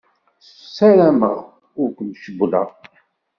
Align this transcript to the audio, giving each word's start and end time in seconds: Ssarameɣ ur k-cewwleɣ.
Ssarameɣ 0.55 1.37
ur 1.81 1.89
k-cewwleɣ. 1.97 2.69